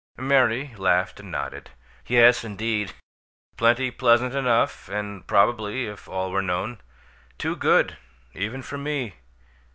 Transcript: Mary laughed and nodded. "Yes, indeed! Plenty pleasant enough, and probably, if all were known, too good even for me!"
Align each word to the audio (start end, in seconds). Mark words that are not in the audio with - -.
Mary 0.17 0.73
laughed 0.79 1.19
and 1.19 1.29
nodded. 1.31 1.69
"Yes, 2.07 2.43
indeed! 2.43 2.93
Plenty 3.55 3.91
pleasant 3.91 4.33
enough, 4.33 4.89
and 4.89 5.27
probably, 5.27 5.85
if 5.85 6.09
all 6.09 6.31
were 6.31 6.41
known, 6.41 6.81
too 7.37 7.55
good 7.55 7.97
even 8.33 8.63
for 8.63 8.79
me!" 8.79 9.13